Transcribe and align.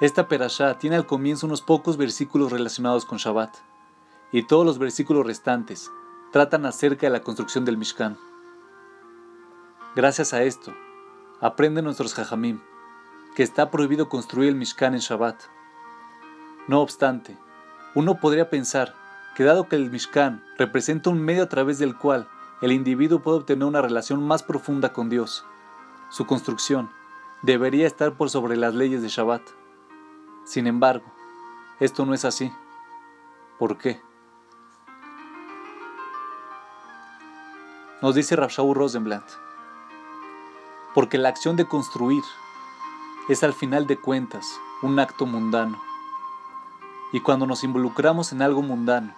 Esta 0.00 0.26
perashá 0.26 0.78
tiene 0.78 0.96
al 0.96 1.06
comienzo 1.06 1.46
unos 1.46 1.62
pocos 1.62 1.96
versículos 1.96 2.50
relacionados 2.50 3.04
con 3.04 3.18
Shabbat, 3.18 3.54
y 4.32 4.42
todos 4.42 4.66
los 4.66 4.78
versículos 4.78 5.24
restantes 5.24 5.90
tratan 6.32 6.66
acerca 6.66 7.06
de 7.06 7.12
la 7.12 7.22
construcción 7.22 7.64
del 7.64 7.76
Mishkan. 7.76 8.18
Gracias 9.94 10.34
a 10.34 10.42
esto, 10.42 10.74
aprenden 11.40 11.84
nuestros 11.84 12.14
Jajamim 12.14 12.60
que 13.36 13.42
está 13.42 13.70
prohibido 13.70 14.08
construir 14.08 14.48
el 14.48 14.54
Mishkan 14.54 14.94
en 14.94 15.00
Shabbat. 15.00 15.36
No 16.68 16.80
obstante, 16.80 17.36
uno 17.94 18.20
podría 18.20 18.50
pensar 18.50 18.94
que 19.36 19.44
dado 19.44 19.68
que 19.68 19.76
el 19.76 19.90
Mishkan 19.90 20.44
representa 20.58 21.10
un 21.10 21.20
medio 21.20 21.42
a 21.42 21.48
través 21.48 21.78
del 21.78 21.96
cual 21.96 22.28
el 22.62 22.72
individuo 22.72 23.20
puede 23.20 23.38
obtener 23.38 23.64
una 23.64 23.82
relación 23.82 24.26
más 24.26 24.42
profunda 24.42 24.92
con 24.92 25.08
Dios, 25.08 25.44
su 26.10 26.26
construcción 26.26 26.90
debería 27.42 27.86
estar 27.86 28.14
por 28.14 28.30
sobre 28.30 28.56
las 28.56 28.74
leyes 28.74 29.02
de 29.02 29.08
Shabbat. 29.08 29.42
Sin 30.44 30.66
embargo, 30.66 31.06
esto 31.80 32.04
no 32.04 32.12
es 32.12 32.24
así. 32.24 32.52
¿Por 33.58 33.78
qué? 33.78 34.00
Nos 38.02 38.14
dice 38.14 38.36
Rabshaw 38.36 38.74
Rosenblatt, 38.74 39.24
porque 40.94 41.16
la 41.16 41.30
acción 41.30 41.56
de 41.56 41.64
construir 41.64 42.22
es 43.30 43.42
al 43.42 43.54
final 43.54 43.86
de 43.86 43.96
cuentas 43.96 44.60
un 44.82 44.98
acto 44.98 45.24
mundano. 45.24 45.80
Y 47.12 47.20
cuando 47.20 47.46
nos 47.46 47.64
involucramos 47.64 48.32
en 48.32 48.42
algo 48.42 48.60
mundano, 48.60 49.14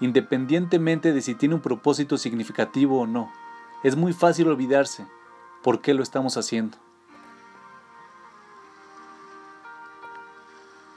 independientemente 0.00 1.14
de 1.14 1.22
si 1.22 1.34
tiene 1.34 1.54
un 1.54 1.62
propósito 1.62 2.18
significativo 2.18 3.00
o 3.00 3.06
no, 3.06 3.32
es 3.82 3.96
muy 3.96 4.12
fácil 4.12 4.48
olvidarse 4.48 5.06
por 5.62 5.80
qué 5.80 5.94
lo 5.94 6.02
estamos 6.02 6.36
haciendo. 6.36 6.76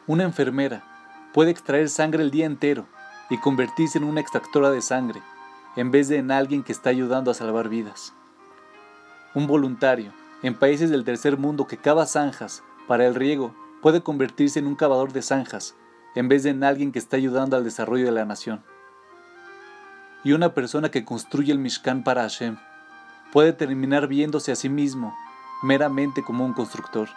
Una 0.06 0.24
enfermera 0.26 0.84
puede 1.34 1.52
extraer 1.52 1.88
sangre 1.88 2.24
el 2.24 2.32
día 2.32 2.46
entero 2.46 2.86
y 3.30 3.38
convertirse 3.38 3.98
en 3.98 4.04
una 4.04 4.20
extractora 4.20 4.70
de 4.70 4.82
sangre, 4.82 5.22
en 5.78 5.92
vez 5.92 6.10
de 6.10 6.18
en 6.18 6.30
alguien 6.30 6.62
que 6.62 6.74
está 6.74 6.90
ayudando 6.90 7.32
a 7.32 7.34
salvar 7.34 7.70
vidas. 7.70 8.14
Un 9.34 9.48
voluntario 9.48 10.12
en 10.42 10.56
países 10.56 10.90
del 10.90 11.06
tercer 11.06 11.38
mundo 11.38 11.68
que 11.68 11.78
cava 11.78 12.06
zanjas 12.06 12.64
para 12.86 13.08
el 13.08 13.16
riego 13.16 13.56
puede 13.82 14.04
convertirse 14.04 14.60
en 14.60 14.68
un 14.68 14.76
cavador 14.76 15.14
de 15.14 15.22
zanjas, 15.22 15.74
en 16.16 16.28
vez 16.28 16.44
de 16.44 16.50
en 16.50 16.66
alguien 16.66 16.92
que 16.92 17.00
está 17.00 17.16
ayudando 17.16 17.56
al 17.56 17.64
desarrollo 17.64 18.04
de 18.04 18.12
la 18.12 18.26
nación. 18.26 18.62
Y 20.26 20.34
una 20.34 20.54
persona 20.54 20.92
que 20.92 21.06
construye 21.06 21.54
el 21.54 21.60
Mishkan 21.60 22.04
para 22.04 22.24
Hashem 22.24 22.58
puede 23.32 23.54
terminar 23.54 24.08
viéndose 24.08 24.52
a 24.52 24.56
sí 24.56 24.68
mismo 24.68 25.16
meramente 25.62 26.24
como 26.24 26.46
un 26.46 26.52
constructor. 26.52 27.08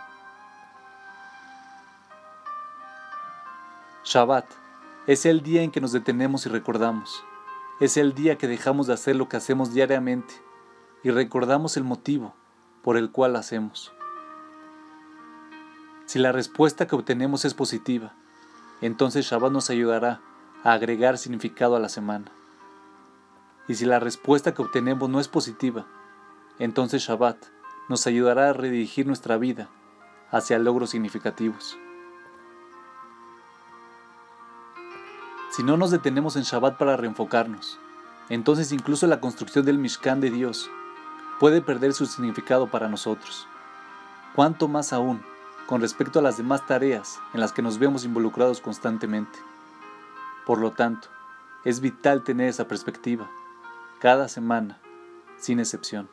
Shabbat 4.07 4.47
es 5.09 5.27
el 5.27 5.43
día 5.43 5.62
en 5.62 5.73
que 5.73 5.81
nos 5.81 5.91
detenemos 5.91 6.47
y 6.47 6.49
recordamos. 6.49 7.25
Es 7.81 7.97
el 7.97 8.15
día 8.15 8.39
que 8.39 8.47
dejamos 8.47 8.87
de 8.87 8.93
hacer 8.93 9.17
lo 9.17 9.29
que 9.29 9.37
hacemos 9.37 9.75
diariamente 9.75 10.33
y 11.03 11.11
recordamos 11.11 11.77
el 11.77 11.83
motivo 11.83 12.33
por 12.84 12.97
el 12.97 13.11
cual 13.11 13.34
hacemos. 13.34 13.93
Si 16.05 16.21
la 16.21 16.31
respuesta 16.31 16.87
que 16.87 16.95
obtenemos 16.95 17.45
es 17.45 17.55
positiva, 17.55 18.15
entonces 18.81 19.27
Shabbat 19.27 19.51
nos 19.51 19.71
ayudará 19.71 20.21
a 20.62 20.73
agregar 20.73 21.19
significado 21.19 21.75
a 21.75 21.81
la 21.81 21.89
semana. 21.89 22.31
Y 23.67 23.75
si 23.75 23.87
la 23.87 23.99
respuesta 23.99 24.55
que 24.55 24.62
obtenemos 24.62 25.11
no 25.11 25.19
es 25.19 25.27
positiva, 25.27 25.84
entonces 26.61 27.03
Shabbat 27.03 27.39
nos 27.89 28.07
ayudará 28.07 28.51
a 28.51 28.53
redirigir 28.53 29.05
nuestra 29.05 29.37
vida 29.37 29.69
hacia 30.31 30.61
logros 30.61 30.91
significativos. 30.91 31.77
Si 35.57 35.62
no 35.62 35.79
nos 35.79 35.91
detenemos 35.91 36.37
en 36.37 36.43
Shabbat 36.43 36.77
para 36.77 36.99
reenfocarnos, 36.99 37.79
entonces 38.29 38.72
incluso 38.72 39.06
la 39.06 39.21
construcción 39.21 39.65
del 39.65 39.78
Mishkan 39.78 40.21
de 40.21 40.31
Dios 40.31 40.71
puede 41.41 41.62
perder 41.62 41.94
su 41.94 42.05
significado 42.05 42.71
para 42.71 42.91
nosotros. 42.91 43.49
Cuanto 44.34 44.69
más 44.69 44.93
aún 44.93 45.22
con 45.67 45.81
respecto 45.81 46.19
a 46.19 46.22
las 46.22 46.37
demás 46.37 46.67
tareas 46.67 47.21
en 47.33 47.41
las 47.41 47.55
que 47.55 47.62
nos 47.62 47.78
vemos 47.78 48.05
involucrados 48.05 48.61
constantemente. 48.61 49.39
Por 50.44 50.61
lo 50.61 50.72
tanto, 50.72 51.09
es 51.65 51.81
vital 51.81 52.23
tener 52.23 52.50
esa 52.50 52.69
perspectiva, 52.69 53.27
cada 53.99 54.28
semana, 54.28 54.78
sin 55.38 55.59
excepción. 55.59 56.06